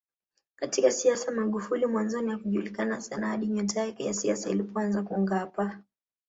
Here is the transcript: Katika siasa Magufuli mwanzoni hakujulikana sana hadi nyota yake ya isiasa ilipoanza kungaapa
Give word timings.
Katika 0.55 0.91
siasa 0.91 1.31
Magufuli 1.31 1.85
mwanzoni 1.85 2.31
hakujulikana 2.31 3.01
sana 3.01 3.27
hadi 3.27 3.47
nyota 3.47 3.79
yake 3.85 4.03
ya 4.05 4.11
isiasa 4.11 4.49
ilipoanza 4.49 5.03
kungaapa 5.03 5.79